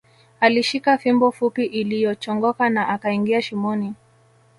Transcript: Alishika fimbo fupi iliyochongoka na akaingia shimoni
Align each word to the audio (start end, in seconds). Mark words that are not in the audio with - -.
Alishika 0.39 0.97
fimbo 0.97 1.31
fupi 1.31 1.65
iliyochongoka 1.65 2.69
na 2.69 2.87
akaingia 2.87 3.41
shimoni 3.41 3.93